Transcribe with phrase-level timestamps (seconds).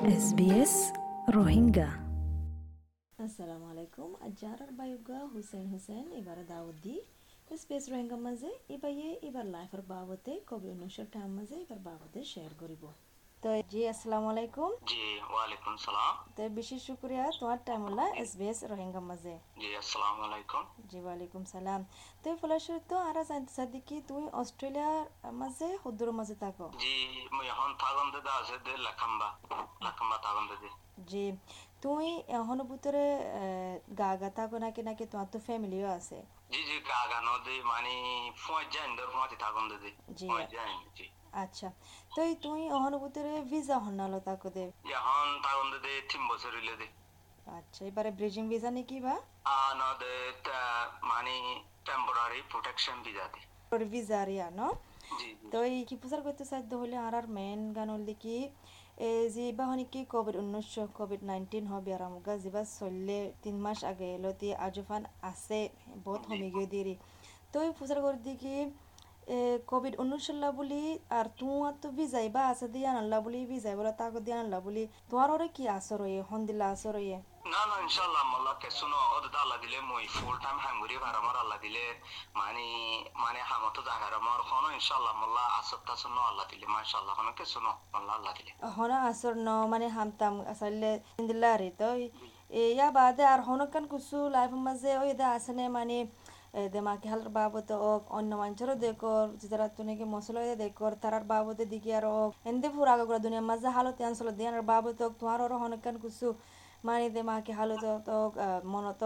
[0.00, 0.74] SBS
[1.36, 1.88] Rohingya
[3.18, 6.96] আসসালামু আলাইকুম আজারার বায়ুগা হুসেন হুসেন এবার দাউদ্দি
[7.56, 8.92] স্পেস রোহিঙ্গা মাঝে এবার
[9.22, 12.82] এবার লাইফের বাবতে কবি উনিশশো টাইম মাঝে এবার বাবতে শেয়ার করিব
[13.42, 15.02] তো জি আসসালামু আলাইকুম। জি
[15.32, 20.98] ওয়ালাইকুম সালাম। তো বিশেষ শুক্রিয়া তোমার টাইম হলা এসবিএস রোহিঙ্গা মাঝে। জি আসসালামু আলাইকুম। জি
[21.04, 21.80] ওয়ালাইকুম সালাম।
[22.22, 22.28] তো
[22.90, 24.98] তো আর জানতে কি তুমি অস্ট্রেলিয়ার
[25.40, 26.66] মাঝে হুদুর মাঝে থাকো?
[26.82, 26.94] জি
[27.36, 29.28] মই এখন থাগন্দে দা আছে দে লাখাম্বা
[29.86, 30.68] লাখাম্বা থাগন্দে দে
[31.10, 31.24] জি
[32.38, 33.04] এখনও ভিতরে
[34.00, 36.18] গা গা থাকো নাকি নাকি তোমার তো ফ্যামিলিও আছে?
[36.52, 37.94] জি জি গাগানো দে মানে
[38.42, 41.68] ফুয়া জাইন দর ফুয়া থাগন্দে দে জি। ফুয়া জাইন জি। আচ্ছা।
[42.10, 46.86] তো তুমি এখনও ভিতরে ভিসা হন্নালো থাকো দে এখন থাগন্দে দে তিন বছর হইলে দে।
[47.58, 49.14] আচ্ছা এবারে ব্রিজিং ভিসা নাকি বা?
[49.60, 51.34] আনো দে তা- মানে
[51.84, 53.40] টেম্পোরারি প্রোটেকশন ভিসা দে।
[53.86, 54.60] ভিসা রিয়া ন?
[55.52, 58.36] তো এই কি প্রচার করতে সাধ্য হলে আর আর মেন গান হলে কি
[58.98, 59.44] এ যে
[59.92, 64.54] কি কোভিড উনিশশো কোভিড নাইনটিন হবে আর আমগা যেবা চললে তিন মাস আগে এলো তি
[64.56, 65.68] আজফান আছে
[66.04, 66.94] বহুত হমি গিয়ে দিরি
[67.52, 68.54] তো এই প্রচার করে দি কি
[69.70, 70.82] কোভিড উনিশশো বলি
[71.18, 74.82] আর তোমার তো ভিজাই বা আছে দিয়ে আনলা বলি ভিজাই বলে তাকে দিয়ে আনলা বলি।
[75.34, 77.18] ওরে কি আসর হয়ে হন্দিলা আসর হয়ে
[77.52, 81.58] না না ইনশাআল্লাহ মাল্লা কেসুনো ওদ দা আল্লাহ দিলে মই ফুল টাইম হাঙ্গুরি ভারামার আল্লাহ
[81.64, 81.84] দিলে
[82.40, 82.64] মানে
[83.24, 88.12] মানে হামতো জাগার আমার হনো ইনশাআল্লাহ মাল্লা আসত তাসনো আল্লাহ দিলে মাশাআল্লাহ হনো কেসুনো মাল্লা
[88.18, 91.88] আল্লাহ দিলে। হনা আসর ন মানে হামতাম আসলে ইন্দিলা রে তো
[92.76, 95.98] ইয়া বাদে আর হনকান কুসু লাইফ মাঝে ওই দা আসনে মানে
[96.54, 102.04] দেমাকি হালার বাবদ ওক অন্য মানুষেরও দেখর যারা তুনিকে মশলা দেখর তারার বাবদে দিকে আর
[102.14, 105.52] ওক এন্দে ফুরা আগা দুনিয়া মাঝে হালত আনসল দিয়ার বাবদ ওক তোমার ওর
[106.82, 108.32] হনকান কুসু মানে দেমাকি হালত তক
[108.64, 109.02] মনত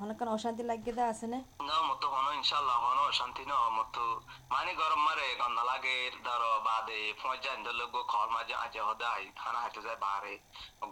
[0.00, 1.76] হনকান অশান্তি লাগিয়ে দা আসেনে না?
[1.88, 4.04] মতো হনো ইনশাআল্লাহ হনো শান্তি ন মতো
[4.50, 9.08] মানে গরম মারে গন্ধ লাগে, ধরো বাদে ফোঁজ যায় দল গো খর মাঝে আজে হদা
[9.14, 10.34] হাই খানা হাইতে যায় বাহারে,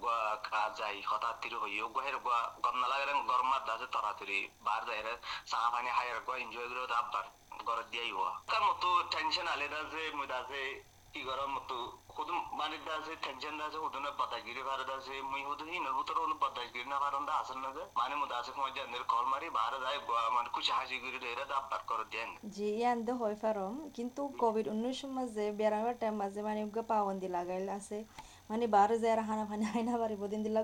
[0.03, 0.15] গো
[0.47, 2.33] কা যাই হঠাৎ তিরু হই, গো হের গো
[2.65, 5.03] গন্ধ লাগে গরম মার দাজে তরাতুরি বার যায়
[5.51, 6.69] সা পানি হাইর গো এনজয়
[11.21, 11.77] গর তার মতো
[12.09, 13.55] খুদুম মানে দাজে টেনশন
[14.63, 14.85] ভারে
[15.67, 15.79] হি
[16.19, 18.15] হলো বাতাগিরি না ভারন দা আসল না মানে
[18.57, 19.49] ফোঁজ যায় কল মারি
[19.85, 19.99] যায়
[20.35, 24.67] মানে হাজি হাসি করে রে দাবার করে দেন জি ইয়ান দে হয় ফারম কিন্তু কোভিড
[24.75, 27.99] উনিশ মাঝে বেড়াবার টাইম মাঝে মানে উগা পাবন্দি লাগাইল আছে
[28.51, 30.63] মানে বারো যায় হানা ফানি হাইনা পারিব বদিন দিলা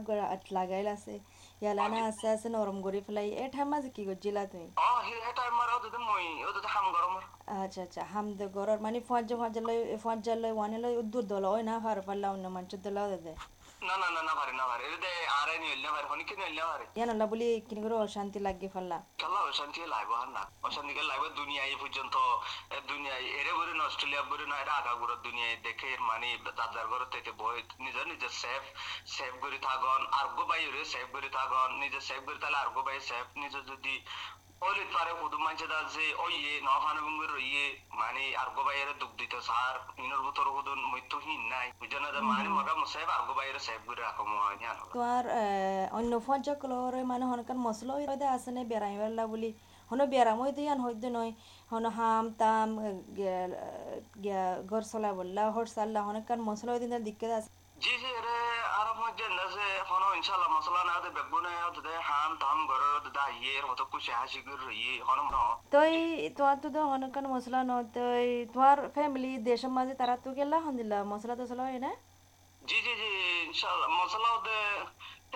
[0.52, 1.14] লাগাইল আছে
[1.62, 4.68] ইয়ালানা আছে আছে নরম করে ফেলাই এ ঠাই মাঝে কি করছিলা তুমি
[6.50, 7.14] আচ্ছা হাম গরম
[7.56, 11.62] আচ্ছা আচ্ছা হামদে গরর মানে ফঞ্জ ফঞ্জ লই ফঞ্জ লই ওয়ানে লই উদ্দুর দল ওই
[11.64, 13.32] না ফার পাল্লা অন্য মানুষ দল দে
[15.40, 15.68] আরে নি
[17.26, 20.42] বলি কিনি করে অশান্তি লাগি ফেললা। কাল্লা অশান্তি লাইব আর না?
[20.62, 22.14] অশান্তি কে লাইব দুনিয়া এই পর্যন্ত
[22.76, 26.86] এ দুনিয়া এরে বলে না অস্ট্রেলিয়া বলে না এরা আগা গুড়া দুনিয়া দেখে মানে দাদার
[26.86, 28.62] ঘর থেকে বই নিজের নিজের সেফ
[29.06, 32.82] সেফ করে থাকন। আর গো বাইরে সেফ করে থাকন নিজে সেফ করে তাহলে আর গো
[32.82, 33.94] বাই সেফ নিজে যদি
[34.62, 37.66] ওলি পারে হুদু মানছে দাজে ওই ইয়ে নহানো বুঙ্গুর ইয়ে
[38.00, 42.74] মানে আর গো বাইরে দুঃখ দিতে সার ইনর ভিতর হুদুন মৃত্যুহীন নাই বুঝনা মানে মগা
[42.80, 44.56] মুসাইব আর গো বাইরে সেফ করে রাখো মহান
[44.86, 45.24] তোমার
[45.98, 49.50] অন্য ফঞ্জ কলরে মানে হনকান মশলা হইতে আছে নে বেড়াই বেড়লা বলি
[49.90, 50.00] হন
[50.38, 51.32] হই দিয়ান হইতে নয়
[51.70, 52.68] হন হাম তাম
[54.70, 57.50] ঘর চলা বললা হর সাল্লা হনকান মশলা হইতে দিকে আছে
[57.82, 58.49] জি জি রে
[58.80, 63.54] আরও মধ্যে নাজে হনো ইনশাআল্লাহ মশলা না দে বেগুনে দে হাম তাম গরর দা ইয়ে
[63.64, 65.36] হতো কুশে হাসি গর ইয়ে হনো ন
[65.72, 65.94] তই
[66.36, 70.98] তোমার তো তো হনকান মশলা ন তই তোমার ফ্যামিলি দেশের মাঝে তারা তো গেলা হন্দিলা
[71.12, 71.90] মশলা টসলা হয় না
[72.62, 73.10] জি জি জি
[73.48, 74.60] ইনশাআল্লাহ মশলা দে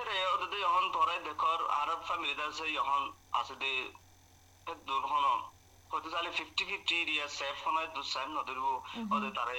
[0.06, 3.03] রে ওদে দে হন তোরে দেখর আরব ফ্যামিলি দা সে হন
[3.38, 3.72] আছে দে
[4.88, 5.34] দূর হনো
[5.91, 8.72] হতে চালে ফিফটি ফিফটি এরিয়া সেফ হনো দু সেম নদরবো
[9.15, 9.56] ওদে তারে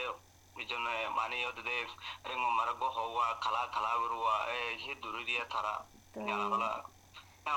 [4.56, 5.74] এ হি দূর এরিয়া তারা
[6.14, 6.72] তো- জানা বলা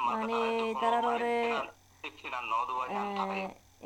[0.06, 0.36] মানে
[0.74, 1.34] তারার তারে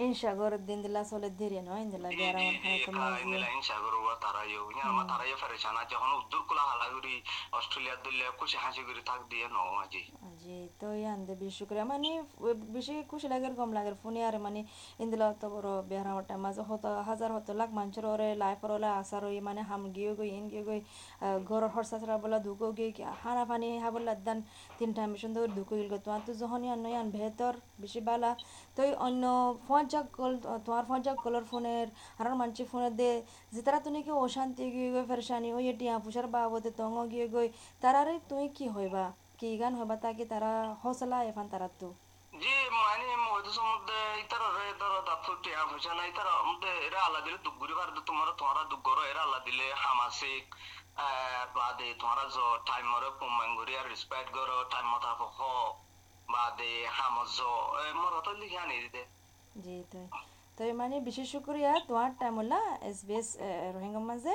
[0.02, 5.02] ইনশাগর দিন দিলা চলে ধীরে নয় ইন্দিলা বেড়া হনকান মাঝে লাইন সাগরুয়া তারাইও ইয়া মা
[5.10, 7.14] তারাইও ফেরেছানা যখন উদ্দুর কুলা হালাগুড়ি
[7.52, 10.02] অস্ট্রেলিয়া দিলে খুশি হাসি করে থাক দিয়ে ন আজি
[10.42, 12.10] জি তো ইয়ান দে বেশি করে মানে
[12.76, 14.60] বেশি খুশি লাগে কম লাগে ফোনে আর মানে
[15.02, 19.22] ইন্দিলা তো বড় বেহারা ওটা মাঝে হতো হাজার হতো লাখ মানুষের ওরে লাইফের ওলা আসার
[19.28, 20.80] ওই মানে হাম গিয়ে গই ইন গিয়ে গই
[21.48, 22.90] ঘরের হরসাসরা বলা দুকো গিয়ে।
[23.22, 24.38] হানা পানি হাবলা দান
[24.78, 27.52] তিনটা মিশন ধরে দুকো গিল তোমার তো যখন ইয়ান ইয়ান ভেতর
[27.82, 28.30] বেশি বালা।
[28.76, 29.22] তো অন্য
[29.66, 30.32] ফোন যাক কল
[30.66, 33.12] তোমার ফোন যাক কলর ফোনের আর মানুষের ফোনে দে।
[33.54, 37.48] যে তারা তুমি কি অশান্তি গিয়ে গই ফেরশানি ওই টিয়া পুষার বাবদে তঙ্গ গিয়ে গই
[37.82, 39.04] তারারে তুমি কি হইবা?
[39.42, 40.52] কি গান হবা তাকে তারা
[40.82, 41.88] হসলা এফান তারা তো
[42.32, 47.20] জি মানে মধ্যে সমুদ্রে ইতার রে ধরো দাপ্তর টিয়া পয়সা না ইতার মধ্যে এরা আল্লাহ
[47.26, 50.44] দিলে দুগুরি ভার তোমার তোমারা দুগর এরা আল্লাহ দিলে হামাসিক
[50.96, 51.08] বা
[51.56, 55.40] বাদে তোমারা জ টাইম মরে পুমাঙ্গুরি আর রেসপেক্ট করো টাইম মতা হ
[56.28, 57.36] বাদে হামজ
[58.00, 59.02] মর হতো লিখে দিতে
[59.64, 59.76] জি
[60.56, 62.60] তাই মানে বিশেষ শুক্রিয়া তোমার টাইম হলা
[62.90, 63.28] এস বি এস
[63.74, 64.34] রোহিঙ্গা মাঝে।